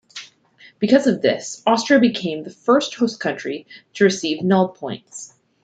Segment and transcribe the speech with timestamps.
[0.79, 5.35] Because of this, Austria became the first host country to receive nul points.